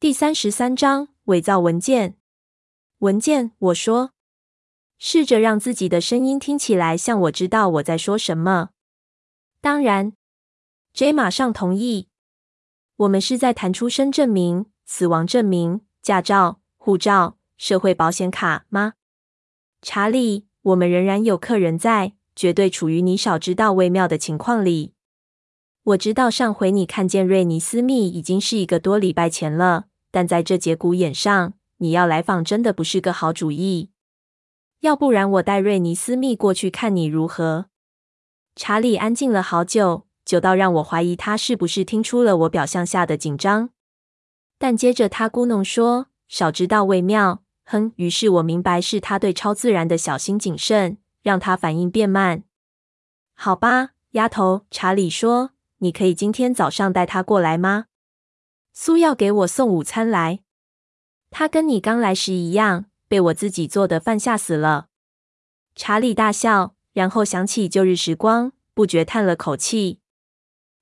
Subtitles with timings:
[0.00, 2.16] 第三十三章伪造文件。
[3.00, 4.12] 文件，我说，
[4.96, 8.70] 试着让自己的声音听起来像我知道我在说什么。
[9.60, 10.14] 当然
[10.94, 12.08] ，J 马上同意。
[12.96, 18.94] 我们是在谈出生证明、死亡证明、驾照、护照、社会保险卡吗？
[19.82, 24.94] 查理，我们仍然有客人在，绝对处于你少知道微妙的情况里。
[25.82, 33.90] 我知道上回你看见瑞尼斯密已经是一个多礼拜前了，但在这节骨眼上，你要来访真的不是个好主意。
[34.80, 37.66] 要不然我带瑞尼斯密过去看你如何？
[38.56, 43.70] 查理安静了好久，久到让我怀疑他是不是听出了我表象下的紧张。
[44.58, 52.42] 但接着他咕哝说：“少知道为妙。”哼，于是我明白是他对超自然的小心谨慎，让他反应变慢。
[53.34, 55.52] 好吧，丫头，查理说。
[55.78, 57.86] 你可以今天早上带他过来吗？
[58.82, 60.40] 苏要给我送午餐来。
[61.28, 64.86] 他跟你刚来时一样，被我自己做的饭吓死了。
[65.74, 69.98] 查理大笑，然后想起旧日时光，不觉叹了口气。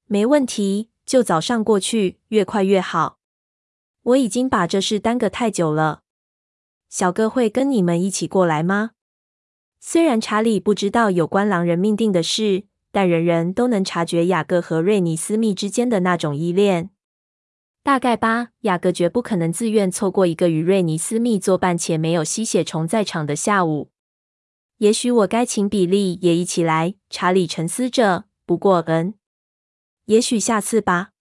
[0.06, 3.18] 没问题，就早上过去，越快越好。
[4.04, 6.02] 我已经把这事耽搁太久了。
[6.88, 8.92] 小哥会跟你们一起过来吗？
[9.80, 12.66] 虽然查理不知道有关狼人命定的事。
[12.92, 16.90] 但人人都能察觉雅各和瑞尼斯密之间的那种依恋。
[17.88, 23.90] 大概吧，雅各绝不可能自愿错过一个与瑞尼斯密作伴且没有吸血虫在场的下午。
[24.76, 26.96] 也许我该请比利也一起来。
[27.08, 28.26] 查理沉思着。
[28.44, 29.14] 不过，嗯，
[30.04, 31.12] 也许下次吧。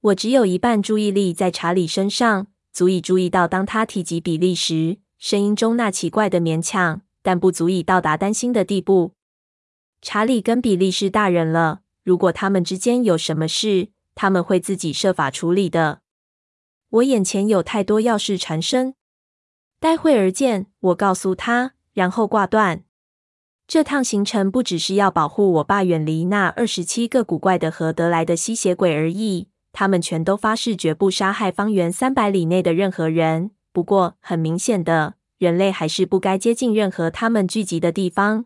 [0.00, 9.14] 我只有一半注意力在查理身上，足以注意到当他提及比利时，声音中那奇怪的勉强，但不足以到达担心的地步。
[10.00, 13.88] 查理跟比利是大人了，如果他们之间有什么事，
[14.20, 16.02] 他们会自己设法处理的。
[16.90, 18.94] 我眼前有太多要事缠身，
[19.78, 20.66] 待会儿见。
[20.80, 22.84] 我告诉他，然后挂断。
[23.66, 33.52] 这趟行程不只是要保护我爸远离那二十七个古怪的和得来的吸血鬼而已，他们全都发誓绝不杀害方圆三百里内的任何人。
[33.72, 38.44] 不过，很明显的，人类还是不该接近任何他们聚集的地方。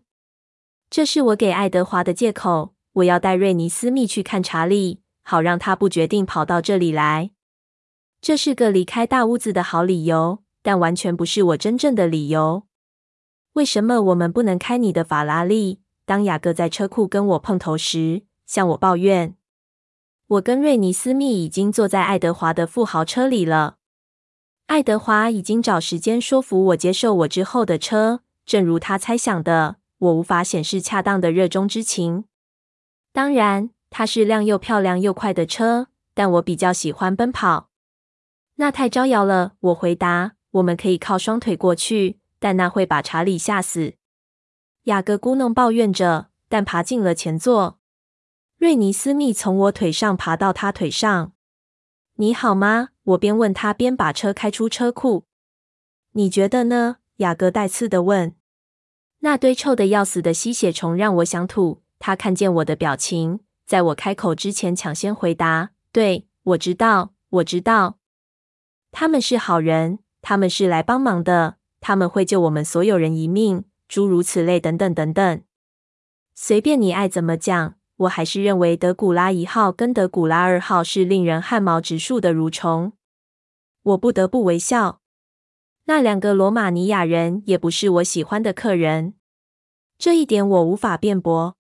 [0.89, 2.75] 这是我给爱德华的借口。
[2.93, 7.33] 我要带瑞尼斯密去看查理，好让他不决定跑到这里来。
[8.21, 12.63] 这是个离开大屋子的好理由，但完全不是我真正的理由。
[13.55, 15.81] 为什么我们不能开你的法拉利？
[16.07, 19.35] 当雅各在车库跟我碰头时，向我抱怨。
[20.27, 23.77] 我跟瑞尼斯密已经坐在爱德华的富豪车里了。
[24.67, 29.77] 爱德华已经找时间说服我接受我之后的车，正如他猜想的。
[29.99, 32.25] 我无法显示恰当的热衷之情。
[33.13, 37.71] 当然，它是辆又漂亮又快的车，但我比较喜欢奔跑。
[38.57, 40.33] 那太招摇了，我回答。
[40.51, 43.95] 我们可以靠双腿过去，但那会把查理吓死。
[44.85, 47.79] 雅各咕哝抱怨着，但爬进了前座。
[48.59, 51.33] 瑞尼斯密从我腿上爬到他腿上。
[52.17, 52.89] 你好吗？
[53.05, 55.27] 我边问他边把车开出车库。
[56.15, 56.97] 你觉得呢？
[57.19, 58.35] 雅各带刺的问。
[59.21, 61.85] 那堆臭的要死的吸血虫让我想吐。
[62.01, 67.99] 他看见我的表情，在我开口之前抢先回答：“对，我知道，我知道，
[68.93, 75.43] 他们是好人，他们是来帮忙的，他们会救我们所有人一命，诸如此类，等等等等。
[76.35, 82.93] 随便你爱怎么讲，我还是认为德古拉一号跟德古拉二号是令人汗毛直竖的蠕虫。”
[83.85, 85.01] 我不得不微笑。
[85.85, 89.15] 那两个罗马尼亚人也不是我喜欢的客人，
[89.99, 91.57] 这一点我无法辩驳。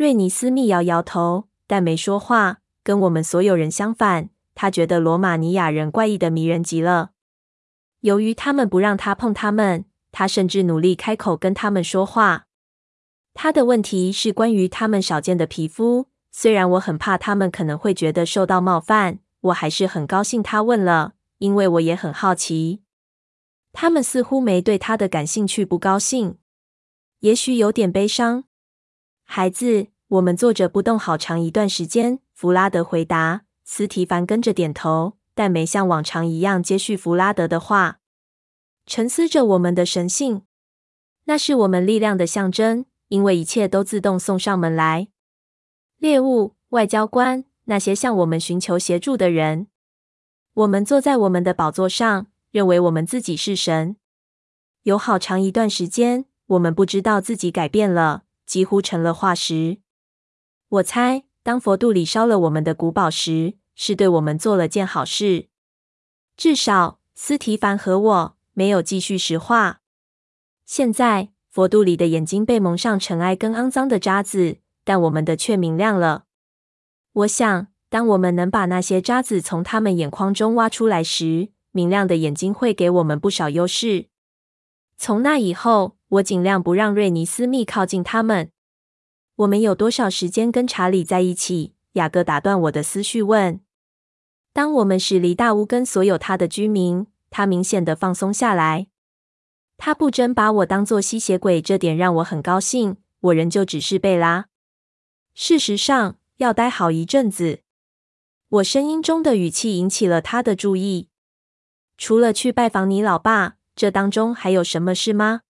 [0.00, 2.60] 瑞尼斯密摇摇头，但没说话。
[2.82, 7.10] 跟我们所有人相反，他觉得罗马尼亚人怪异的迷人极了。
[8.00, 12.46] 由于他们不让他碰他们，他甚至努力开口跟他们说话。
[13.34, 16.06] 他的问题是关于他们少见的皮肤。
[16.32, 22.80] 虽然我很怕他们可能会觉得受到冒犯，我还是很高兴他问了，因为我也很好奇。
[23.74, 26.38] 他们似乎没对他的感兴趣不高兴，
[27.18, 28.44] 也许有点悲伤。
[29.32, 32.18] 孩子，我们坐着不动好长一段时间。
[32.34, 33.42] 弗拉德回答。
[33.62, 38.00] 斯提凡跟着点头，但没像往常一样接续弗拉德的话。
[38.86, 40.42] 沉思着我们的神性，
[41.26, 45.06] 那是我们力量的象征，因为一切都自动送上门来。
[45.98, 49.68] 猎物、外交官，那些向我们寻求协助的人。
[50.54, 52.26] 我们坐在我们的宝座上。
[52.50, 53.94] 认为我们自己是神，
[54.82, 59.78] 有好长一段时间，我们不知道自己改变了，几乎成了化石。
[60.68, 65.46] 我猜，当佛度里烧了我们的古堡时，是对我们做了件好事。
[66.36, 69.82] 至少斯提凡和我没有继续石化。
[70.66, 76.24] 现在佛度里的眼睛被蒙上尘埃跟肮脏的渣子，但我们的却明亮了。
[77.12, 84.08] 我想，当我们能把那些渣子从他们眼眶中挖出来时，明亮的眼睛会给我们不少优势。
[84.96, 88.50] 从那以后，我尽量不让瑞尼斯密靠近他们。
[89.36, 91.74] 我们有多少时间跟查理在一起？
[91.92, 93.60] 雅各打断我的思绪问。
[94.52, 98.88] 当我们驶离大屋跟所有他的居民，他明显的放松下来。
[99.76, 102.96] 他不真把我当做吸血鬼，这点让我很高兴。
[103.20, 104.46] 我仍旧只是贝拉。
[105.34, 107.60] 事实上，要待好一阵子。
[108.48, 111.08] 我声音中的语气引起了他的注意。
[111.96, 115.42] 除了去拜访你老爸，这当中还有什么事吗？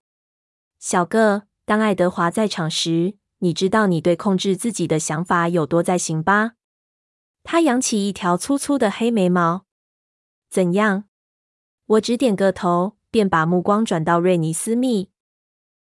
[0.81, 6.55] 小个，当爱德华在场时，你知道你对控制自己的想法有多在行吧？
[7.45, 9.67] 他扬起一条粗粗的黑眉毛。
[10.49, 11.05] 怎样？
[11.87, 12.97] 我只点个头。
[13.13, 15.11] 便把目光转到瑞尼斯密，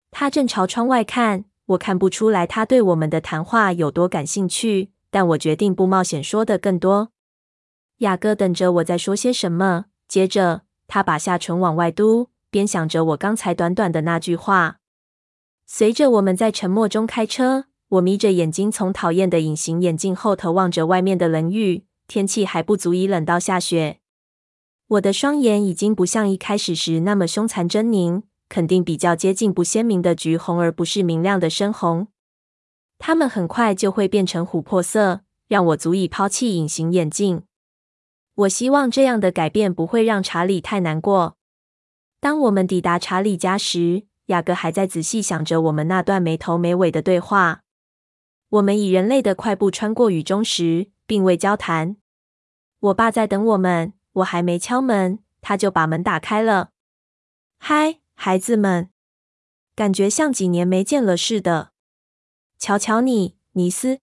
[0.10, 1.46] 他正朝窗外看。
[1.68, 7.12] 我看不出来他对我们的谈话有多感兴趣，但我决定不冒险说的更多。
[7.98, 14.80] 雅各等着我再说些什么，接着他把下唇往外嘟，边想着我刚才短短的那句话。
[15.74, 24.00] 随着我们在沉默中开车，我眯着眼睛从讨厌的隐形眼镜后头望着外面的冷雨，天气还不足以冷到下雪。
[24.90, 32.10] 我的双眼已经不像一开始时那么凶残狰狞，肯定比较接近不鲜明的橘红，而不是明亮的深红。
[33.00, 37.44] 它们很快就会变成琥珀色，让我足以抛弃隐形眼镜。
[38.36, 41.38] 我希望这样的改变不会让查理太难过。
[42.20, 47.62] 当我们抵达查理家时，雅各还在仔细想着我们那段没头没尾的对话。
[48.50, 51.96] 我们以人类的快步穿过雨中时，并未交谈。
[52.80, 53.94] 我爸在等我们。
[54.16, 56.72] 我还没敲门，他就把门打开了。
[57.60, 58.90] 嗨，孩子们，
[59.74, 61.72] 感觉像几年没见了似的。
[62.60, 64.02] 瞧瞧你，尼斯，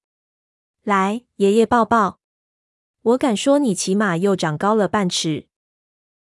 [0.83, 2.21] 来，爷爷抱抱。
[3.03, 5.49] 我敢说，你起码又长高了半尺，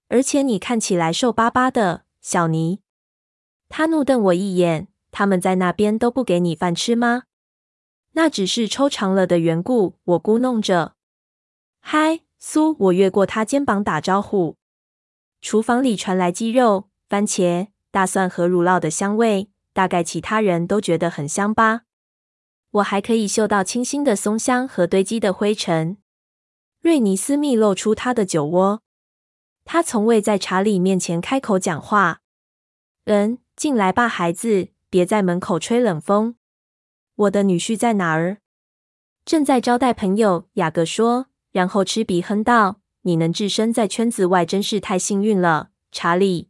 [0.09, 2.81] 而且你看起来瘦巴巴的，小尼。
[3.71, 4.89] 他怒瞪我一眼。
[5.09, 7.23] 他们在那边都不给你饭吃吗？
[8.12, 9.97] 那只是抽长了的缘故。
[10.03, 10.95] 我咕噥着。
[11.79, 12.21] 嗨。
[12.44, 14.57] 苏，我越过他肩膀打招呼。
[15.41, 21.81] 厨房里传来鸡肉、番茄、大蒜和乳酪的香味，大概其他人都觉得很香吧。
[22.71, 25.97] 我还可以嗅到清新的松香和堆积的灰尘。
[26.79, 28.81] 瑞尼斯密露出他的酒窝。
[29.65, 32.21] 他从未在查理面前开口讲话。
[33.06, 36.34] 嗯，进来吧，孩子，别在门口吹冷风。
[37.13, 38.40] 我的女婿在哪儿？
[39.24, 40.48] 正在招待朋友。
[40.54, 41.28] 雅各说。
[41.52, 46.50] 然后吃鼻哼道：“你能置身在圈子外，真是太幸运了，查理。”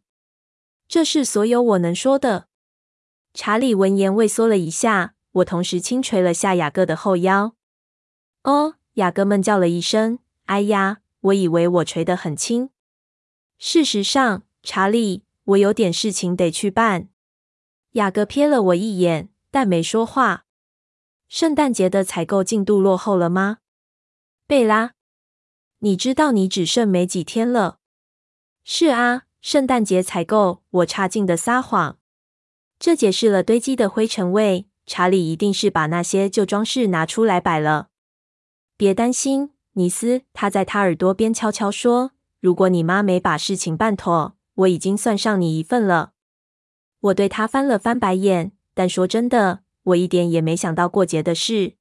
[0.88, 2.48] 这是所有我能说的。
[3.34, 7.56] 查理闻言畏缩了一下，我同时轻捶了下雅各的后腰。
[8.44, 12.70] 哦，雅各闷叫了一声：“哎呀，我以为我捶得很轻。
[13.58, 17.10] 事实上，查理，我有点事情得去办。”
[17.94, 20.46] 雅各瞥了我一眼，但没说话。
[21.28, 23.60] 圣诞节的采购进度落后了吗？
[24.48, 24.94] 贝拉，
[25.80, 27.80] 你知道你只剩没几天了。
[28.64, 30.64] 是啊，圣诞节采购。
[30.70, 31.98] 我差劲的撒谎。
[32.80, 34.68] 这解释了堆积的灰尘味。
[34.88, 37.90] 查理一定是把那些旧装饰拿出来摆了。
[38.76, 40.24] 别担心，尼斯。
[40.34, 46.14] 他在他耳朵边悄悄说：“如果你妈没把事情办妥，我已经算上你一份了。”
[47.02, 51.76] 我对他翻了翻白眼，但说真的，我一点也没想到过节的事。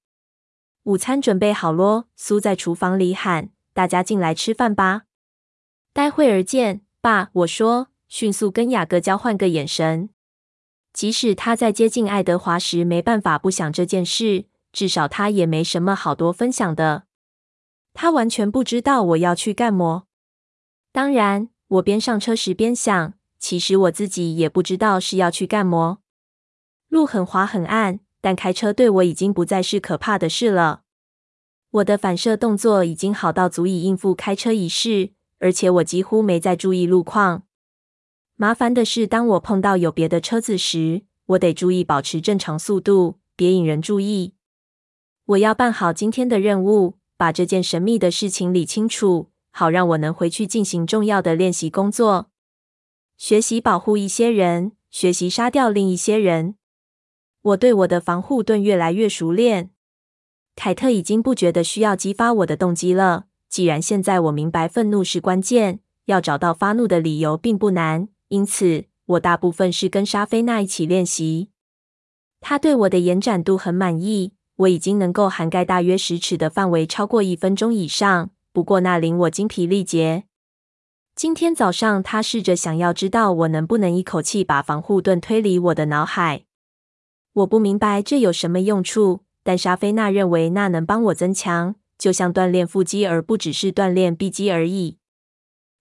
[0.84, 5.02] 午餐准备好咯，苏在厨房里喊：“大家进来吃饭吧。”
[5.92, 7.30] 待会儿见，爸。
[7.32, 10.08] 我说，迅速跟雅各交换个眼神。
[10.92, 17.04] 即使他在接近爱德华时没办法不想这件事，至少他也没什么好多分享的。
[17.92, 20.06] 他完全不知道我要去干么。
[20.92, 25.98] 当然，我边上车时边想，其实我自己也不知道是要去干么。
[26.88, 28.00] 路很滑很暗。
[28.22, 30.82] 但开车对我已经不再是可怕的事了。
[31.70, 37.44] 我的反射动作已经好到足以应付开车一事，而且我几乎没再注意路况。
[38.36, 44.34] 麻烦的是，当我碰到有别的车子时，我得注意保持正常速度，别引人注意。
[45.24, 52.30] 我要办好今天的任务，把这件神秘的事情理清楚，好让我能回去进行重要的练习工作，
[53.16, 56.54] 学习保护一些人，学习杀掉另一些人。
[57.42, 59.70] 我对我的防护盾越来越熟练。
[60.56, 63.26] 凯特已经不觉得需要激发我的动机了。
[63.48, 71.50] 既然现在我明白愤怒是关键，要找到发怒的理由并不难，因此我大部分是跟莎菲娜一起练习。
[72.40, 78.30] 她对我的延展度很满意，我已经能够涵盖大约十尺的范围超过一分钟以上。
[78.52, 80.24] 不过那令我精疲力竭。
[81.14, 86.44] 今天早上，他试着想要知道我能不能一口气把防护盾推离我的脑海。
[87.32, 94.98] 我不明白这有什么用处，但莎菲娜认为那能帮我增强，就像锻炼腹肌而不只是锻炼臂肌而已。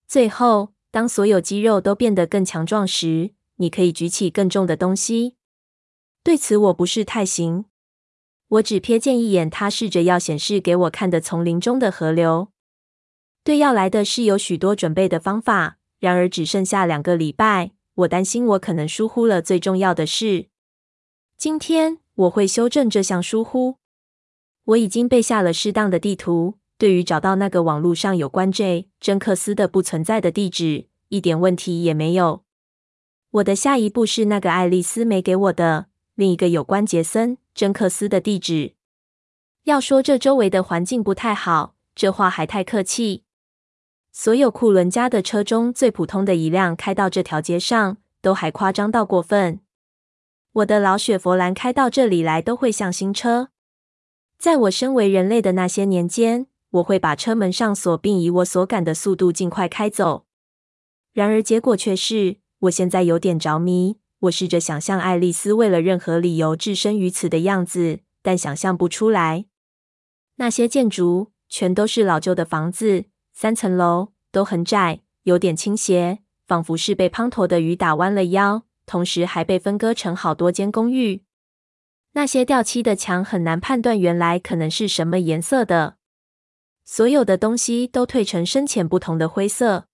[0.06, 5.36] 最后，当所有肌肉都变得更强壮时，你可以举起更重的东西。
[6.22, 7.64] 对此我不是太行。
[8.48, 12.48] 我只瞥见一眼他试着要显示给我看的丛林中的河流。
[13.42, 20.48] 对要来的是有许多准备的方法，然而只剩下两个礼拜，我担心我可能疏忽了最重要的事。
[21.36, 23.76] 今天我会修正这项疏忽。
[24.64, 28.88] 我已经备下了适当的地图，对于找到那个网络上有关 J.
[29.00, 32.44] 真克斯的不存在的地址，一点问题也没有。
[33.30, 38.74] 我的下一步是那个爱丽丝没给我的另一个有关杰森·真克斯的地址。
[39.64, 43.24] 要说这周围的环境不太好，这话还太客气。
[44.12, 49.60] 所有库伦家的车中最普通的一辆开到这条街上，都还夸张到过分。
[50.52, 53.50] 我的老雪佛兰开到这里来都会像新车。
[54.36, 60.26] 在我身为人类的那些年间，我会把车门上锁，并以我所感的速度尽快开走。
[61.12, 63.98] 然而结果却是，我现在有点着迷。
[64.20, 69.46] 我试着想象爱丽丝为了任何理由置身于此的样子，但想象不出来。
[70.36, 73.04] 那些建筑全都是老旧的房子，
[73.40, 78.64] 三层楼，都很窄，有点倾斜，仿佛是被滂沱的雨打弯了腰。
[78.84, 81.22] 同时还被分割成好多间公寓。
[82.12, 85.96] 那些掉漆的墙很难判断原来可能是什么颜色的。
[86.84, 89.86] 所有的东西都褪成深浅不同的灰色。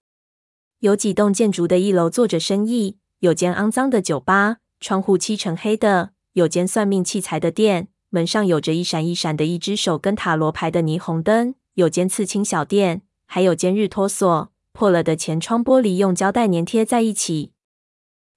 [0.80, 17.52] 有几栋建筑的一楼做着生意，有间肮脏的酒吧，窗户漆成黑的；有间算命器材的店，门上有着一闪一闪的一只手跟塔罗牌的霓虹灯；有间刺青小店，还有间日托所，破了的前窗玻璃用胶带粘贴在一起。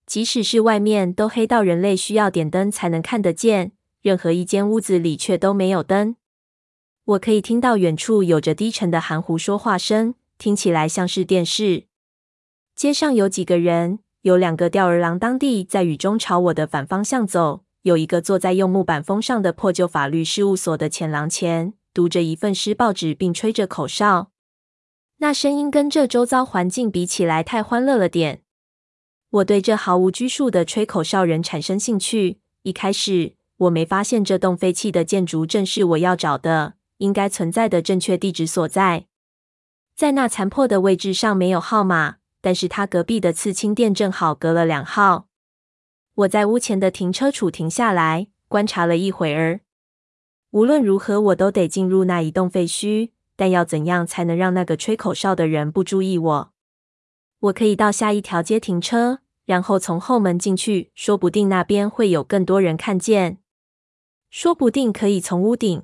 [0.05, 6.15] 即使是外面都黑到人类需要点灯才能看得见，任何一间屋子里却都没有灯。
[7.05, 11.85] 我可以听到远处有着低沉的含糊说话声，听起来像是电视。
[12.75, 24.31] 街上有几个人，有两个吊儿郎当地在雨中朝我的反方向走，有一个坐在用木板封上的破旧法律事务所的前廊前，读着一份湿报纸并吹着口哨。
[25.21, 28.41] 那声音跟这周遭环境比起来太欢乐了点。
[29.31, 32.39] 我对这毫无拘束的吹口哨人产生兴趣。
[32.61, 39.07] 一开始，我没发现这栋废弃的建筑正是我要找的、应该存在的正确地址所在。
[39.93, 45.27] 在那残破的位置上没有号码，但是他隔壁的刺青店正好隔了两号。
[46.15, 49.59] 我在屋前的停车处停下来，观察了一会儿。
[50.51, 56.53] 无论如何，我都得进入那一栋废墟，但要怎样才能让那个吹口哨的人不注意我？
[57.39, 63.37] 我可以到下一条街停车，然后从后门进去，说不定那边会有更多人看见。
[64.29, 65.83] 说不定可以从屋顶。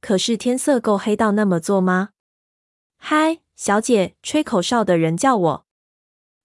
[0.00, 2.10] 可是天色够黑到那么做吗？
[2.98, 5.66] 嗨，小姐，吹口哨的人叫我。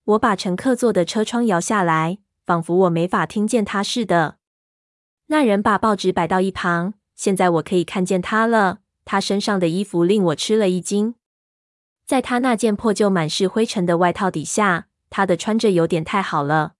[0.06, 2.18] 我把乘客座的车窗摇下来，
[2.48, 4.40] 仿佛我没法听见他似的。
[5.28, 8.80] 那人把报纸摆到一旁，现在我可以看见他了。
[9.06, 11.16] 他身上的衣服令我吃了一惊。
[12.06, 16.74] 在他那件破旧、满是灰尘的外套底下，他的穿着有点太好了。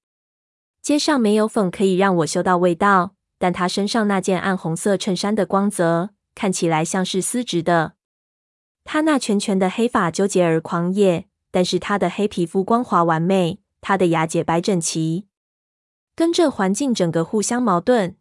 [0.82, 7.94] 街上没有粉可以让我嗅到味道，但他身上那件暗红色衬衫的光泽看起来像是丝质的。
[8.84, 15.26] 他那蜷蜷的黑发纠结而狂野，但是他的黑皮肤光滑完美，他的牙洁白整齐，
[16.16, 18.16] 跟这环境整个互相矛盾。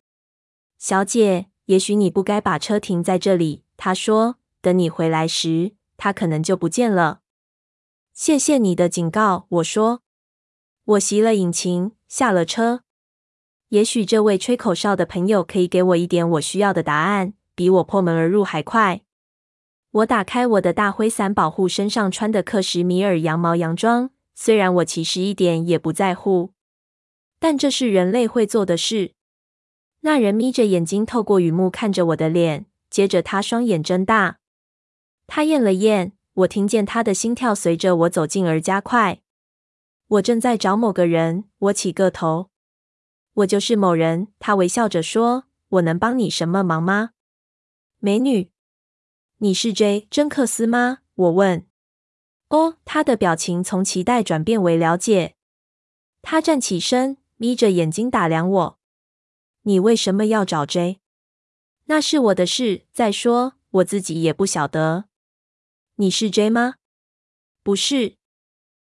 [0.78, 4.36] 小姐，也许你不该把车停在这里，他说。
[4.60, 5.72] 等你回来时。
[5.96, 7.20] 他可能就不见了。
[8.12, 10.02] 谢谢你的警告，我说。
[10.84, 12.82] 我熄了引擎，下了车。
[13.68, 19.02] 也许这位吹口哨的朋友可以给我一点我需要的答案，比我破门而入还快。
[19.90, 26.52] 我打开我的大灰伞，保护身上穿的克什米尔羊毛洋装，虽然我其实一点也不在乎，
[27.38, 29.12] 但这是人类会做的事。
[30.00, 34.38] 那人眯着眼睛透过雨幕看着我的脸，接着他双眼睁大。
[35.26, 39.20] 他验了验，我听见他的心跳随着我走近而加快。
[40.06, 42.50] 我正在找某个人，我起个头。
[43.32, 47.10] 我就是某人，他微笑着说：“我能帮你什么忙吗？”
[47.98, 48.52] 美女，
[49.38, 50.06] 你是 J.
[50.08, 50.98] 珍克斯吗？
[51.16, 51.66] 我问。
[52.50, 55.34] 哦，他的表情从期待转变为了解。
[56.22, 58.78] 他站起身，眯着眼睛打量我。
[59.62, 61.00] 你为什么要找 J？
[61.86, 62.86] 那是我的事。
[62.92, 65.04] 再说，我自己也不晓得。
[65.96, 66.76] 你是 J 吗？
[67.62, 68.16] 不是。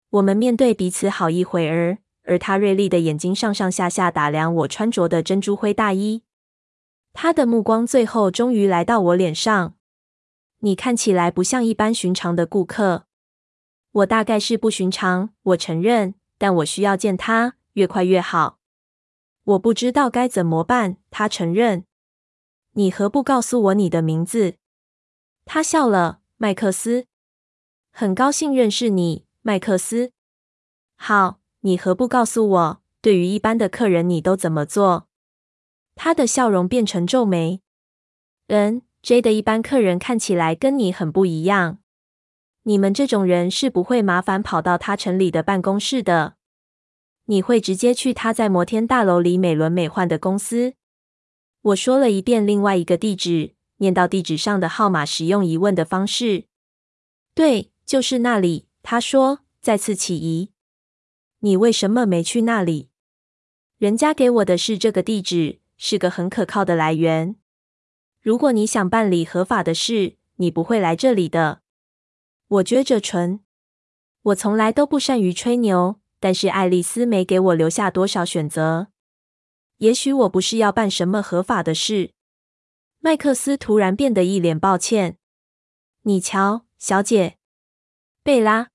[0.10, 6.24] 我们面对彼此好一会儿，而他锐利的眼睛上上下下打量我穿着的珍珠灰大衣。
[7.14, 9.76] 他的目光最后终于来到我脸上。
[10.60, 13.06] 你看起来不像一般寻常的顾客。
[13.92, 18.60] 我大概是不寻常，我承认，但我需要见他，越快越好。
[19.44, 20.98] 我不知道该怎么办。
[21.10, 21.86] 他承认。
[22.74, 24.56] 你何不告诉我你的名字？
[25.44, 27.06] 他笑了，麦克斯。
[27.92, 29.26] 很高兴认识你。
[29.42, 30.12] 麦克斯，
[30.96, 35.08] 好，你何不告诉我，对于一般的客人，你都怎么做？
[35.96, 37.62] 他的笑容变成皱眉。
[38.48, 41.80] 嗯，J 的一般客人看起来跟你很不一样。
[42.64, 46.36] 你们这种人是不会麻烦跑到他城里的办公室的。
[47.26, 50.76] 你会直接去他在摩天大楼里美轮美奂的公司。
[51.62, 56.46] 我说了一遍另外一个地址，念到地址上的号码时，用疑问的方式。
[57.36, 58.68] 对，就是那里。
[58.82, 60.50] 他说：“再次起疑，
[61.42, 62.90] 你为什么没去那里？
[63.78, 67.36] 人家给我的是这个地址，是个很可靠的来源。
[68.20, 71.62] 如果你想办理合法的事，你不会来这里的。”
[72.50, 73.42] 我撅着唇，
[74.24, 78.88] 我从来都不善于吹牛，但是爱丽丝没给我留下多少选择。
[79.82, 82.12] 也许我不是要办什么合法的事。
[83.00, 85.18] 麦克斯突然变得一脸抱歉。
[86.04, 87.40] 你瞧，小姐。
[88.22, 88.70] 贝拉，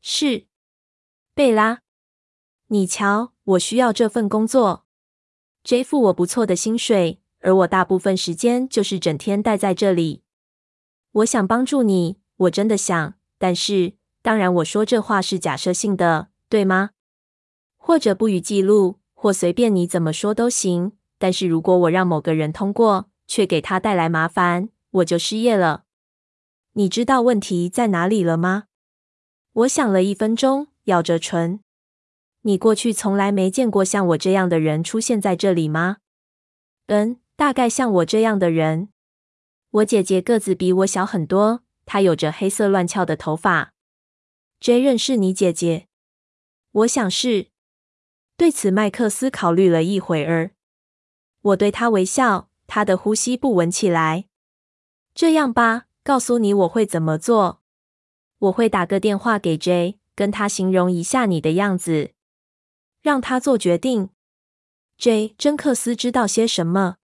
[0.00, 0.48] 是
[1.32, 1.82] 贝拉。
[2.66, 4.84] 你瞧，我需要这份工作。
[5.62, 10.24] J 付我不错的薪水，而我大部分时间就是整天待在这里。
[11.12, 13.14] 我想帮助你，我真的想。
[13.38, 16.90] 但是，当然，我说这话是假设性的，对吗？
[17.76, 20.92] 或者不予记录，或随便你怎么说都行。
[21.18, 25.84] 但是如果我让某个人通过，却给他带来麻烦，我就失业了。
[26.74, 28.64] 你知道问题在哪里了吗？
[29.52, 31.60] 我想了一分钟，咬着唇。
[32.42, 35.96] 你过去从来没见过像我这样的人出现在这里吗？
[36.88, 38.90] 嗯，大概像我这样的人。
[39.70, 43.72] 我姐姐个子比我小很多，她有着黑色乱翘的头发。
[44.60, 45.88] J 认识你姐姐？
[46.72, 47.48] 我想是。
[48.36, 50.50] 对此，麦克斯考虑了一会儿。
[51.40, 54.26] 我对他微笑，他的呼吸不稳起来。
[55.14, 55.84] 这样吧。
[56.02, 57.60] 告诉你我会怎么做。
[58.38, 62.12] 我会打个电话给 J，跟他形容一下你的样子，
[63.02, 64.10] 让他做决定。
[64.96, 66.98] J 真克斯知道些什么？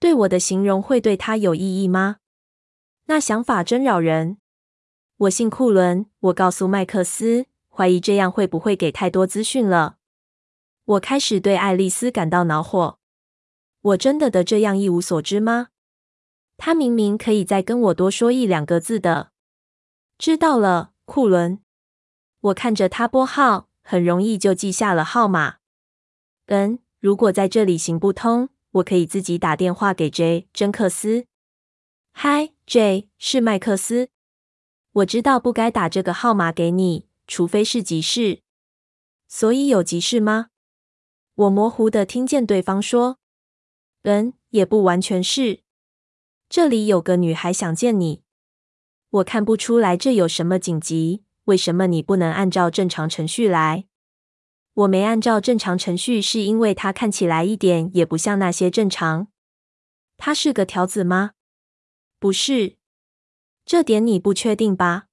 [0.00, 2.16] 对我的形容会对他有意义吗？
[3.04, 4.38] 那想法真扰人。
[5.18, 9.98] 我姓库伦，我告诉麦克斯，怀疑这样会不会给太多资讯了。
[10.86, 12.98] 我开始对爱丽丝感到恼火。
[13.80, 15.68] 我真的的这样一无所知吗？
[16.58, 19.32] 他明明可以再跟我多说一两个字的。
[20.18, 21.60] 知道了，库伦。
[22.40, 25.56] 我看着他拨号，很容易就记下了号码。
[26.46, 31.24] 嗯，如果在这里行不通，我可以自己打电话给 J 珍克斯。
[32.12, 34.10] 嗨，J，是麦克斯。
[34.92, 38.42] 我知道不该打这个号码给你，除非是急事。
[39.26, 40.50] 所以有急事吗？
[41.34, 43.18] 我模糊的听见对方说。
[44.02, 45.62] 嗯，也不完全是。
[46.48, 48.22] 这里有个女孩想见你，
[49.10, 51.24] 我看不出来这有什么紧急。
[51.44, 53.86] 为什么你不能按照正常程序来？
[54.74, 59.28] 我没按照正常程序，是因为她看起来一点也不像那些正常。
[60.16, 61.32] 她是个条子吗？
[62.18, 62.76] 不是，
[63.64, 65.08] 这点你不确定吧？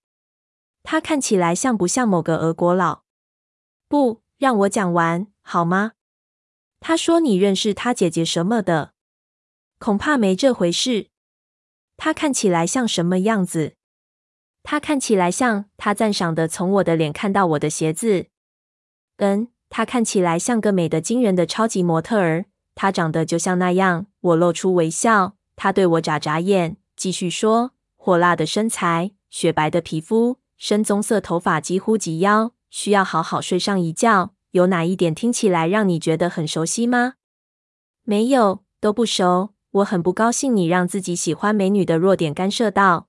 [0.83, 3.03] 她看起来像不像某个俄国佬？
[3.87, 5.93] 不，让我讲完好吗？
[6.81, 8.93] 他说你认识他姐姐什么的，
[9.77, 11.07] 恐怕没这回事。
[11.95, 13.75] 他看起来像什么样子？
[14.63, 18.25] 他看起来像他赞赏的从我的脸看到我的鞋子。
[19.17, 22.45] 嗯，他看起来像个美得惊人的超级模特儿。
[22.73, 24.07] 他长得就像那样。
[24.19, 25.35] 我露出微笑。
[25.55, 34.33] 他对我眨眨眼，继续说：“火辣的身材，雪白的皮肤，深棕色头发几乎及腰，需要好好睡上一觉。
[34.51, 37.15] 有哪一点听起来让你觉得很熟悉吗？
[38.03, 43.07] 没有，都不熟。”我很不高兴你让自己喜欢美女的弱点干涉到。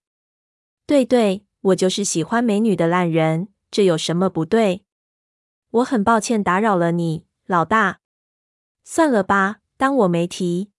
[0.86, 4.84] 对对，我就是喜欢美女的烂人，这有什么不对？
[5.70, 7.98] 我很抱歉打扰了你，老大。
[8.84, 10.70] 算了吧，当我没提。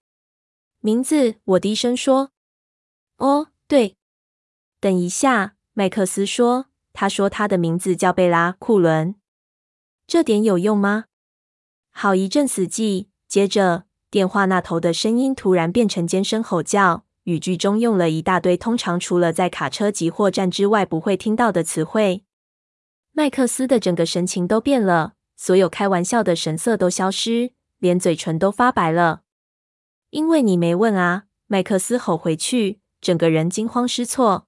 [0.80, 2.32] 名字，我低声说。
[3.18, 3.98] 哦，对。
[4.80, 9.16] 等一下，麦克斯说，他说他的名字叫贝拉·库伦。
[10.06, 11.06] 这点有用吗？
[11.92, 13.08] 好一阵死寂。
[13.28, 22.24] 接着，电话那头的声音突然变成尖声吼叫，语句中用了一大堆通常除了在卡车集货站之外不会听到的词汇。
[23.12, 29.22] 麦克斯的整个神情都变了，所有开玩笑的神色都消失，连嘴唇都发白了。
[30.12, 31.24] 因为你没问啊！
[31.48, 34.48] 麦克斯吼回去，整个人惊慌失措。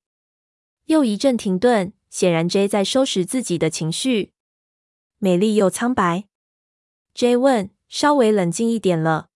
[0.85, 4.33] 又一阵停顿，显然 J 在收拾自己的情绪。
[5.17, 6.25] 美丽又苍白。
[7.13, 9.29] J 问：“稍微冷静一点了？”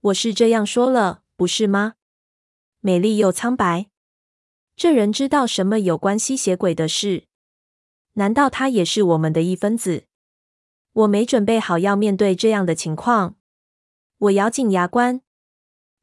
[0.00, 1.94] 我是这样说了，不是吗？
[2.80, 3.88] 美丽又苍白。
[4.76, 7.24] 这人知道什么有关吸血鬼的事？
[8.14, 10.06] 难道他也是我们的一分子？
[10.92, 13.36] 我没准备好要面对这样的情况。
[14.18, 15.22] 我咬紧牙关。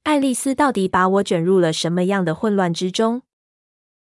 [0.03, 3.23] 爱丽丝到底把我卷入了什么样的混乱之中？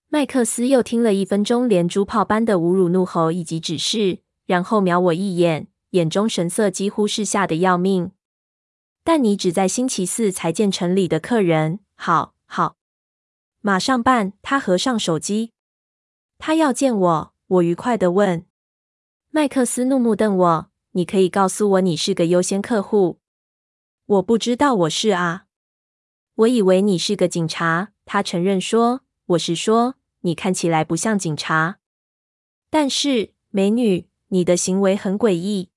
[0.08, 8.12] 麦克斯又听了一分钟连珠炮般的侮辱、怒吼以及指示，然后瞄我一眼，眼中神色几乎是吓得要命。
[9.04, 12.78] 但你只在星期四才见城里的客人，好，好，
[13.62, 14.34] 马上办。
[14.42, 15.52] 他合上手机。
[16.38, 18.46] 他要见我，我愉快地问。
[19.30, 23.20] 麦克斯怒目瞪我：“你可以告诉我你是个优先客户？”
[24.06, 25.46] 我不知道我是啊。
[26.36, 27.92] 我以为你是个警察。
[28.06, 31.78] 他承认说：“我是说。”你看起来不像警察，
[32.72, 35.70] 但是，美女，你的行为很诡异。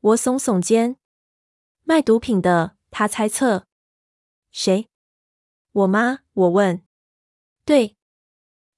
[0.00, 0.96] 我耸耸肩。
[1.84, 3.66] 卖毒品的，他猜测。
[4.50, 4.88] 谁？
[5.72, 6.20] 我吗？
[6.32, 6.82] 我问。
[7.64, 7.96] 对，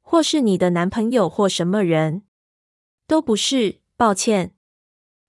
[0.01, 2.25] 或是你的男朋友或什么人？
[3.07, 4.55] 都不是，抱歉。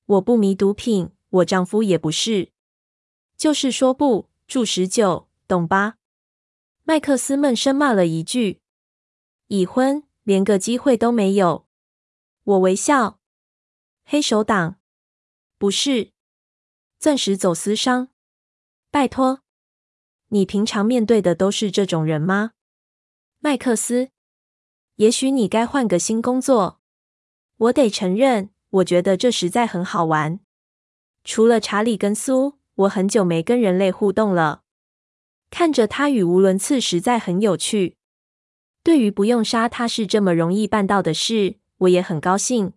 [0.06, 2.52] 我不迷毒品，我丈夫也不是。
[3.38, 5.97] 就是说不，住十九，懂吧？
[6.84, 8.62] 麦克斯闷声骂了一句。
[9.47, 11.67] 已婚，连个机会都没有。
[12.43, 13.21] 我微笑。
[14.12, 14.76] 黑手党？
[15.58, 16.12] 不是。
[17.00, 18.10] 钻石走私商？
[18.91, 19.39] 拜托，
[20.28, 22.52] 你平常面对的都是这种人吗？
[23.39, 24.10] 麦克斯，
[24.97, 26.82] 也许你该换个新工作。
[27.56, 30.41] 我得承认，我觉得这实在很好玩。
[31.24, 34.63] 除了查理跟苏，我很久没跟人类互动了。
[35.50, 37.95] 看着他语无伦次，实在很有趣。
[38.84, 42.74] 对于不用杀他是这么容易办到的事，我也很高兴。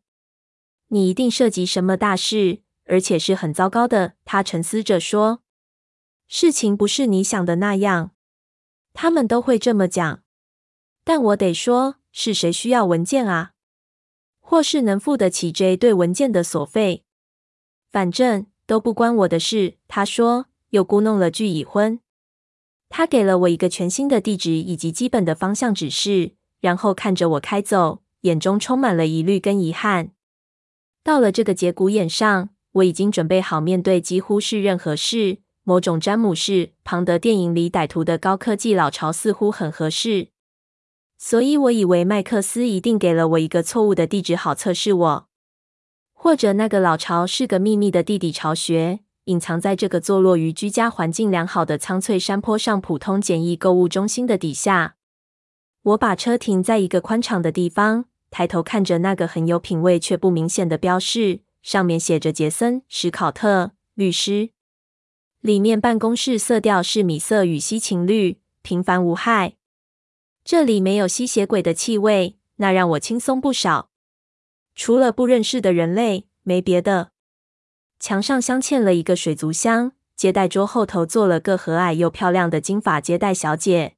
[0.89, 4.15] 你一定涉及什么大事，而且是很糟糕的。
[4.25, 5.41] 他沉思着说
[6.29, 8.13] ：“事情不是你想的那样。”
[8.95, 10.23] 他们都会这么讲。
[11.03, 13.53] 但我得说，是谁需要文件啊？
[14.41, 17.05] 或是能付得起 J 对文件的所费？
[17.91, 19.79] 反正都不关我的事。
[19.89, 22.01] 他说，又咕弄了句已婚。
[22.89, 30.14] 他给了我一个全新的地址以及基本的方向指示，然后看着我开走，眼中充满了疑虑跟遗憾。
[31.05, 35.39] 到了这个节骨眼上，我已经准备好面对几乎是任何事。
[35.63, 40.29] 某种詹姆士·庞德电影里歹徒的高科技老巢似乎很合适，
[41.19, 45.29] 所以我以为麦克斯一定给了我一个错误的地址，好测试我，
[46.15, 49.01] 或者那个老巢是个秘密的地底巢穴。
[49.25, 54.97] 隐藏在这个坐落于居家环境良好的苍翠山坡上普通简易购物中心的底下。
[55.83, 64.51] 我把车停在一个宽敞的地方，抬头看着那个很有品味却不明显的标示，上面写着杰森·史考特律师。
[65.41, 69.55] 里面办公室色调是米色与西芹绿，平凡无害。
[70.43, 73.91] 这里没有吸血鬼的气味，那让我轻松不少。
[74.75, 77.13] 除了不认识的人类，没别的。
[78.01, 83.95] 墙上镶嵌了一个水族箱，接待桌后头坐了个和蔼又漂亮的金发接待小姐。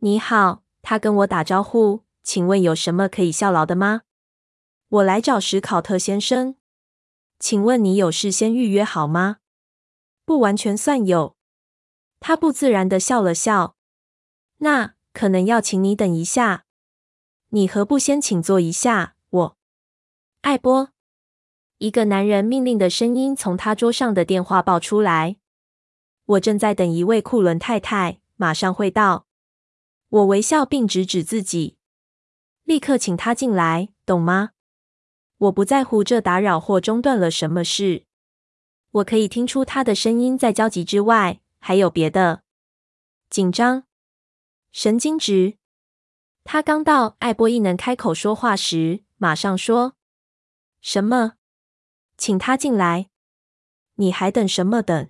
[0.00, 4.02] 你好，她跟我打招呼，请问有什么可以效劳的吗？
[4.90, 6.56] 我来找史考特先生。
[7.38, 9.38] 请问你有事先预约好吗？
[10.26, 11.38] 不完全算有。
[12.20, 13.76] 他不自然的笑了笑。
[14.58, 16.66] 那可能要请你等一下。
[17.48, 19.16] 你何不先请坐一下？
[19.30, 19.56] 我，
[20.42, 20.90] 艾波。
[21.78, 25.38] 一个男人命令的声音从他桌上的电话报出来
[26.36, 29.24] ：“我正在等一位库伦太太，马上会到。”
[30.10, 31.77] 我微笑并指指自己
[32.68, 34.50] ：“立刻请他进来，懂吗？”
[35.38, 38.04] 我不在乎这打扰或中断了什么事。
[38.90, 42.42] 我可以听出他的声音在焦急之外还有别的：
[43.30, 43.84] 紧张、
[44.70, 45.56] 神经质。
[46.44, 49.94] 他刚到，艾波一能开口说话时，马上说
[50.82, 51.36] ：“什么？”
[52.18, 53.08] 请他进来。
[53.94, 55.08] 你还等什么等？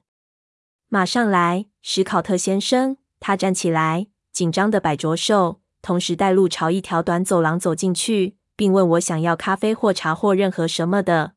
[0.87, 2.99] 马上来，史考特先生。
[3.19, 8.37] 他站起来，紧张的摆着手，同时带路朝一条短走廊走进去。
[8.59, 11.35] 并问我想要咖啡或茶或任何什么的。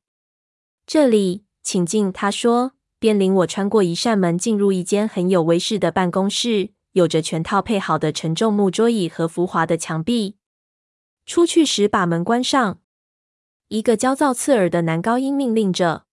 [0.87, 2.11] 这里，请进。
[2.11, 10.37] 他说，便领我穿过一扇门，进入一间很有威势的办公室，有着全套配好的沉重木桌椅和浮华的墙壁。
[11.27, 12.79] 出去时，把门关上。
[13.67, 16.05] 一个焦躁刺耳的男高音命令着。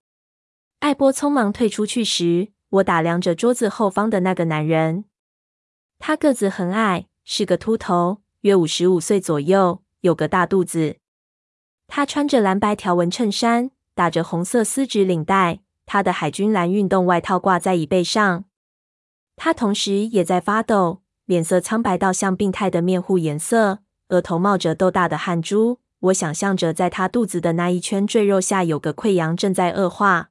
[0.80, 5.06] 艾波匆忙退出去时，我打量着桌子后方的那个男人。
[5.98, 10.96] 他个子很矮，是个秃头，约五十五岁左右，有个大肚子。
[11.86, 15.60] 他穿着蓝白条纹衬衫，打着红色丝质领带。
[15.84, 18.44] 他的海军蓝运动外套挂在椅背上。
[19.36, 25.80] 他同时也在发抖，脸色苍白到像病态的面糊颜色，额头冒着豆大的汗珠。
[26.00, 30.30] 我想象着，在他肚子的那一圈赘肉下，有个溃疡正在恶化。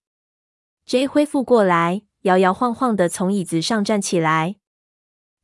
[0.87, 4.55] J 恢复过来，摇摇晃晃的从椅子上站起来。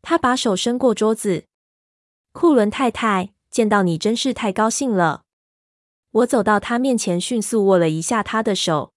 [0.03, 1.45] 他把手伸过桌子。
[2.33, 5.23] 库伦太太，见到你真是太高兴了。
[6.11, 8.93] 我走到他面前，迅速握了一下他的手。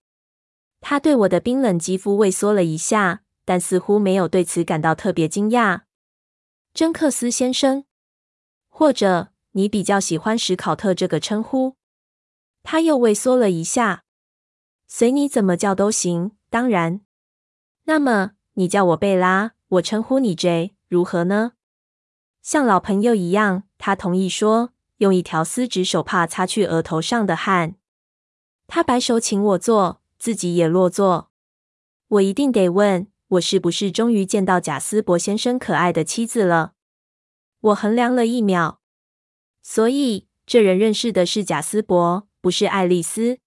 [0.81, 5.83] 他对我的冰冷肌肤畏缩了一下，但似乎没有对此感到特别惊讶。
[6.75, 7.85] 珍克斯先生，
[8.69, 11.77] 或者你比较喜欢史考特这个称呼。
[12.63, 14.03] 他又畏缩了一下。
[14.87, 16.33] 随你怎么叫都行。
[16.51, 17.01] 当然，
[17.85, 21.53] 那么你叫我贝拉，我称呼你 J，如何呢？
[22.43, 27.77] 像老朋友一样，他同意说，用一条丝质手帕擦去额头上的汗。
[28.67, 31.31] 他摆手请我坐，自己也落座。
[32.09, 36.75] 我一定得问，我是不是终于见到贾斯伯先生可爱的妻子了？
[37.61, 38.81] 我衡量了一秒，
[39.63, 43.39] 所以这人认识的是贾斯伯，不是爱丽丝。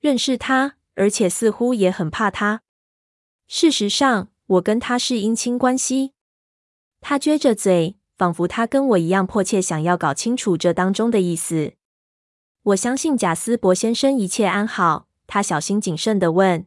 [0.00, 0.76] 认识他。
[0.96, 2.60] 而且似乎也很怕他。
[3.46, 6.12] 事实上，我跟他是姻亲关系。
[7.00, 11.74] 他撅着嘴，仿佛他跟我一样迫切想要搞清楚这当中的意思。
[12.62, 15.08] 我相信贾斯伯先生一切安好。
[15.26, 16.66] 他小心谨慎的问：“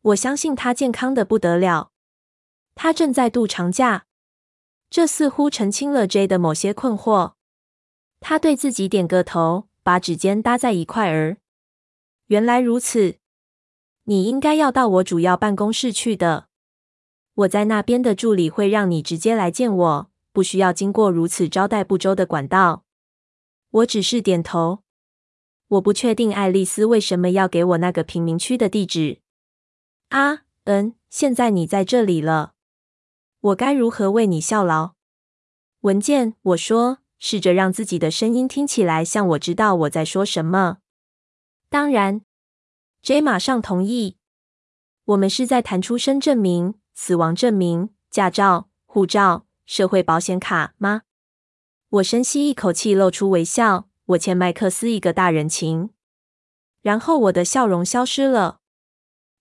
[0.00, 1.92] 我相信他健康的不得了。
[2.74, 4.06] 他正在度长假。”
[4.88, 7.34] 这似乎澄清了 J 的某些困惑。
[8.20, 11.36] 他对自己点个头，把指尖搭在一块儿。
[12.28, 13.16] 原来如此。
[14.04, 16.48] 你应该要到我主要办公室去的。
[17.36, 22.84] 我在那边的助理会让你直接来见我，不需要经过如此招待不周的管道。
[23.70, 24.82] 我只是点头。
[25.68, 29.20] 我不确定爱丽丝为什么要给我那个贫民区的地址。
[30.08, 32.54] 啊，嗯，现在你在这里了，
[33.40, 34.92] 我该如何为你效劳？
[35.80, 40.78] 文件，我说，试着让自己的声音听起来像我知道我在说什么。
[41.68, 42.22] 当然。
[43.02, 44.16] J 马上同意。
[45.04, 51.02] 我们是在谈出生证明、死亡证明、驾照、护照、社会保险卡吗？
[51.90, 53.86] 我深吸一口气，露出微笑。
[54.06, 55.90] 我欠麦克斯一个大人情。
[56.80, 58.60] 然后我的笑容消失了。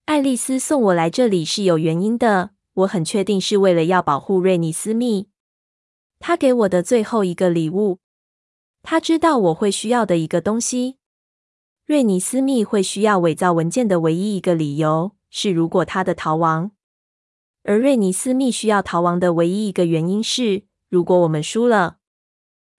[0.04, 2.52] 爱丽丝送我来这里是有原因的。
[2.74, 5.30] 我很确定是为了要保护瑞尼斯密。
[6.20, 8.00] 她给我的最后一个礼物。
[8.84, 10.98] 她知道我会需要的一个东西。
[11.86, 16.72] 瑞尼斯密会需要伪造文件的唯一一个理由是，如果他的逃亡；
[17.67, 21.97] 而瑞尼斯密需要逃亡的唯一一个原因是，如果我们输了。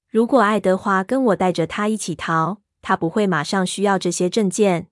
[0.08, 4.86] 如果爱德华跟我带着他一起逃，他不会马上需要这些证件。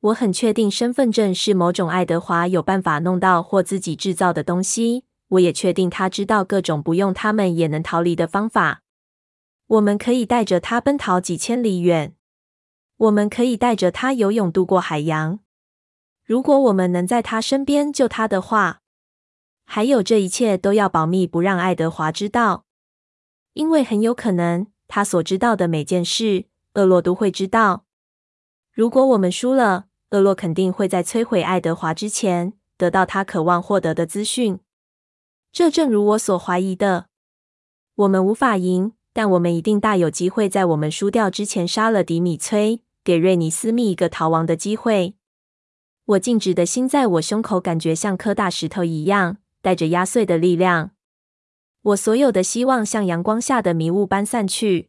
[0.00, 5.06] 我很确定身份证是某种爱德华有办法弄到或自己制造的东西。
[5.28, 8.82] 我也确定他知道各种不用他们也能逃离的方法。
[9.66, 12.14] 我们可以带着他奔逃几千里远。
[12.98, 15.40] 我们可以带着他游泳渡过海洋。
[16.24, 18.82] 如果我们能在他身边救他的话，
[19.70, 22.64] 还有这一切都要保密，不让爱德华知道，
[23.52, 27.84] 因为很有可能他所知道的每件事，厄洛都会知道。
[28.72, 34.58] 如果我们输了，厄洛肯定会在摧毁爱德华之前得到他渴望获得的资讯。
[35.52, 37.08] 这正如我所怀疑的，
[37.94, 42.80] 我们无法赢，但我们一定大有机会在我们输掉之前杀了迪米崔。
[43.04, 45.14] 给瑞尼斯密一个逃亡的机会。
[46.04, 50.92] 我静止的心在我胸口，感觉像颗大石头一样，带着压碎的力量。
[51.82, 54.88] 我所有的希望像阳光下的迷雾般散去。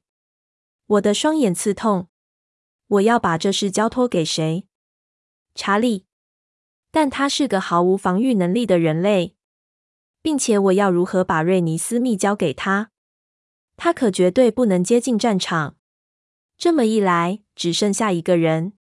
[0.85, 2.07] 我的双眼刺痛。
[2.87, 4.69] 我要把这事交托给谁？
[5.53, 6.05] 查理。
[6.91, 9.35] 但他是个毫无防御能力的人类，
[10.21, 12.91] 并且我要如何把瑞尼斯密交给他？
[13.75, 15.75] 他可绝对不能接近战场。
[16.57, 18.77] 这么一来，只剩下一个人，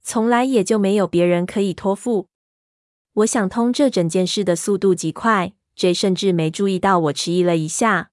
[0.00, 2.28] 从来也就没有别人可以托付。
[3.16, 8.10] 我想通这整件事的速度极快，J 甚至没注意到我迟疑了一下。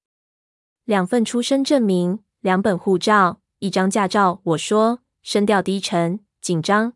[0.86, 4.40] 两份出生证明，两本护照，一张驾照。
[4.44, 6.94] 我说，声调低沉，紧张。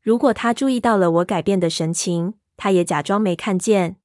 [0.00, 3.98] 如果他注意到了我改变的神情，他也假装没看见。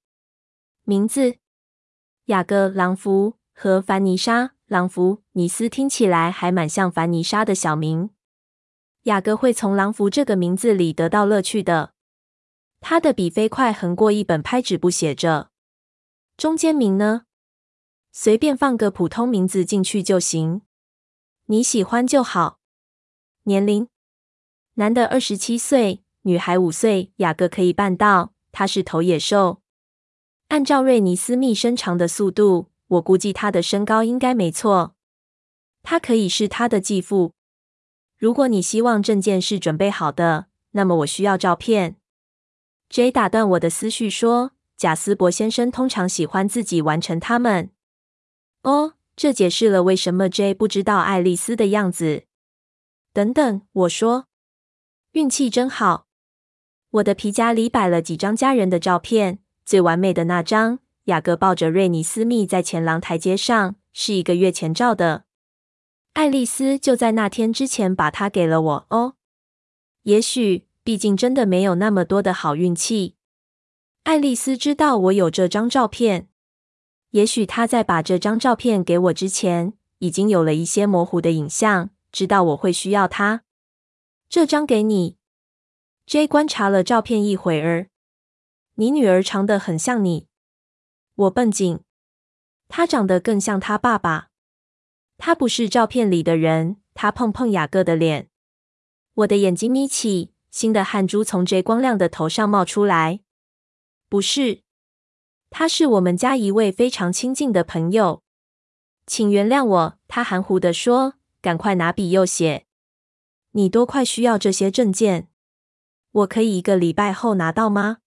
[0.84, 1.38] 名字：
[2.26, 8.12] 雅各·朗福和凡妮莎·朗福尼斯，听起来还蛮像凡妮莎的小名。
[9.04, 11.94] 雅各会从朗福这个名字里得到乐趣的。
[12.80, 15.50] 他的笔飞快横过一本拍纸簿，写着。
[16.38, 17.24] 中间名呢？
[18.12, 20.62] 随便放个普通名字进去就行，
[21.48, 22.60] 你喜欢就好。
[23.44, 23.88] 年龄。
[24.76, 27.12] 男的二十七岁，女孩五岁。
[27.18, 29.62] 雅各可以办到，他是头野兽。
[30.50, 34.96] 按照瑞尼斯密伸长的速度，我估计他的身高应该没错。
[35.82, 37.34] 他可以是他的继父。
[38.18, 41.98] 如果你希望证件是准备好的，那么我需要照片。
[42.90, 47.72] J 打断我的思绪说：“贾斯伯先生通常喜欢自己完成他们。”
[48.64, 52.24] 哦，这解释了为什么 J 不知道爱丽丝的样子。
[53.14, 54.28] 等等，我说。
[55.14, 56.06] 运气真好，
[56.92, 65.24] 我的皮夹里摆了几张家人的照片，最完美的那张，雅各抱着瑞尼斯密在前廊台阶上，是一个月前照的。
[66.14, 68.88] 爱丽丝就在那天之前把它给了我。
[68.92, 69.16] 哦，
[70.04, 73.18] 也许，毕竟真的没有那么多的好运气。
[74.04, 76.30] 爱丽丝知道我有这张照片，
[77.10, 83.44] 也许她在把这张照片给我之前，已经有了一些模糊的影像，知道我会需要它。
[84.30, 85.18] 这张给你。
[86.06, 87.90] J 观察了照片一会儿。
[88.76, 90.28] 你女儿长得很像你。
[91.16, 91.82] 我绷紧。
[92.70, 94.30] 她长得更像她爸爸。
[95.18, 96.78] 她不是照片里的人。
[96.94, 98.30] 她碰碰雅各的脸。
[99.16, 103.20] 我的眼睛眯起，新的汗珠从 J 光亮的头上冒出来。
[104.10, 104.64] 不是。
[105.52, 108.24] 他是我们家一位非常亲近的朋友。
[109.06, 111.14] 请原谅我，他含糊地说。
[111.44, 112.66] 赶快拿笔又写。
[113.52, 115.30] 你多快需要这些证件？
[116.10, 118.00] 我可以一个礼拜后拿到吗？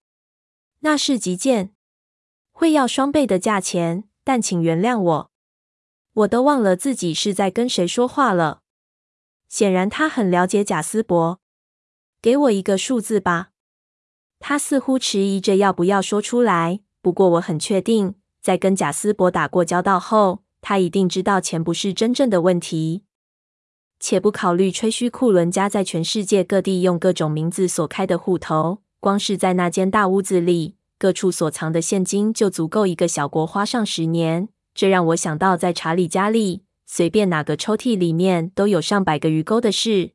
[0.81, 1.73] 那是急件，
[2.51, 4.09] 会要双倍的价钱。
[4.25, 5.31] 但请原谅我，
[6.15, 8.63] 我都忘了自己是在跟谁说话了。
[9.49, 11.41] 显然他很了解贾斯伯。
[12.23, 13.51] 给我一个数字吧。
[14.39, 16.81] 他似乎迟疑着要不要说出来。
[17.03, 23.05] 不过我很确定，在跟贾斯伯打过交道后，他一定知道钱不是真正的问题。
[23.99, 34.49] 且不考虑吹嘘库伦家在全世界各地用各种名字所开的户头，光是在那间大屋子里，各处所藏的现金就足够一个小国花上十年。
[34.75, 40.13] 这让我想到，在查理家里，随便哪个抽屉里面都有上百个鱼钩的事。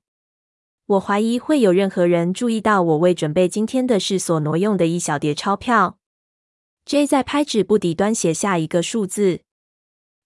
[0.88, 5.98] 我怀疑会有任何人注意到我为准备今天的事所挪用的一小叠钞票。
[6.86, 9.41] J 在拍纸簿底端写下一个数字，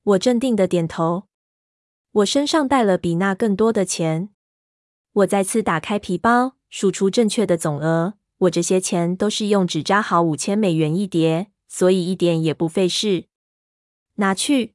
[0.03, 1.23] 我镇定的点头。
[2.11, 4.31] 我身上带了比那更多的钱。
[5.13, 8.15] 我再次打开皮包，数出正确的总额。
[8.39, 13.27] 我这些钱都是用纸扎好，五千美元一叠，所以一点也不费事。
[14.15, 14.73] 拿去。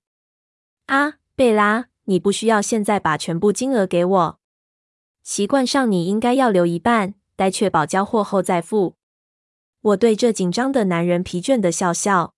[0.86, 4.40] 啊，贝拉，你不需要现在把全部金额给我。
[5.24, 8.94] 习惯上，你应该要留一半，待确保交货后再付。
[9.80, 12.34] 我对这紧张的男人疲倦地笑笑。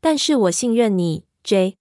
[0.00, 1.76] 但是我信任你，J。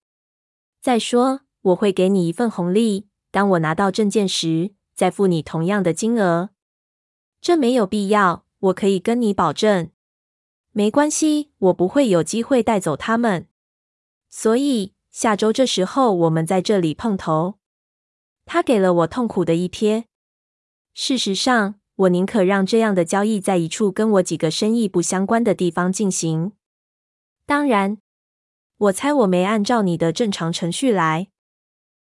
[0.80, 1.42] 再说。
[1.62, 6.52] 我会给你一份红利，当我拿到证件时，再付你同样的金额。
[7.42, 9.90] 这没有必要，我可以跟你保证。
[10.72, 13.48] 没关系，我不会有机会带走他们。
[14.30, 17.56] 所以下周这时候我们在这里碰头。
[18.46, 20.06] 他给了我痛苦的一瞥。
[21.00, 26.54] 事实上，我宁可让这样的交易在一处跟我几个生意不相关的地方进行。
[27.46, 28.00] 当然，
[28.80, 31.28] 我猜我没按照你的正常程序来。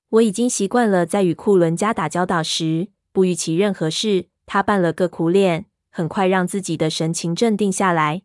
[0.09, 4.31] 我已经习惯了在与库伦家打交道时不预期任何事。
[4.47, 8.23] 他扮了个苦脸，很快让自己的神情镇定下来。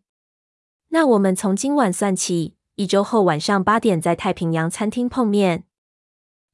[0.88, 5.64] 那我们从今晚算起，一周后晚上八点在太平洋餐厅碰面，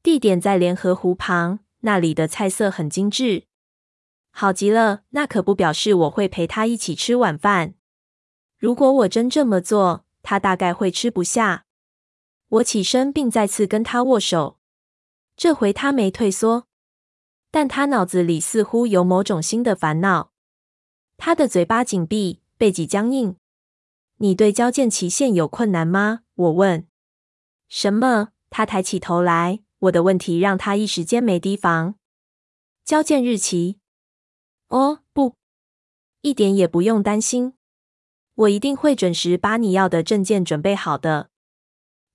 [0.03, 3.45] 地点在联合湖旁，那里的菜色很精致。
[4.31, 7.75] 好极了，那可不表示我会陪他一起吃晚饭。
[8.59, 11.67] 如果我真这么做，他大概会吃不下。
[12.49, 14.59] 我起身并再次跟他握手。
[15.37, 16.67] 这回他没退缩，
[17.51, 20.33] 但他脑子里似乎有某种新的烦恼。
[21.17, 23.37] 他的嘴巴紧闭，背脊僵硬。
[24.19, 26.21] 你对交件期限有困难吗？
[26.35, 26.87] 我问。
[27.69, 28.29] 什么？
[28.51, 29.61] 他抬起头来。
[29.81, 31.95] 我的问题让他一时间没提防。
[32.85, 33.80] 交件日期？
[34.71, 35.37] 哦，不，
[36.23, 37.55] 一点也不用担心。
[38.35, 41.29] 我一定会准时把你要的证件准备好的。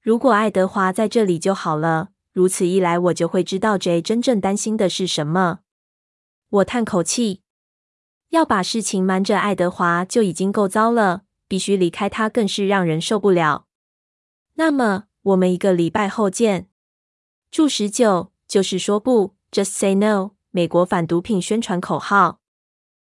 [0.02, 2.10] 如果爱德华在这里就好了。
[2.32, 5.60] 如此一来，我就会知道 J 真正担心的是什么。
[6.50, 7.42] 我叹口气，
[8.30, 13.68] 要把事情瞒着爱德华就已经够糟了，必须离开他更是让人受不了。
[14.56, 16.70] 那么，我们一个礼拜后见。
[17.50, 20.32] 注十九，就是说不，Just say no。
[20.52, 22.40] 美国反毒品宣传口号。